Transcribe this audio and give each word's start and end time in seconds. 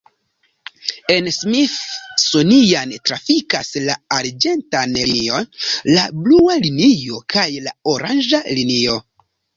En 1.15 1.27
Smithsonian 1.35 2.95
trafikas 3.09 3.69
la 3.89 3.97
arĝenta 4.17 4.81
linio, 4.95 5.43
la 5.93 6.07
blua 6.25 6.57
linio 6.67 7.23
kaj 7.37 7.47
la 7.69 7.75
oranĝa 7.95 8.41
linio. 8.61 8.99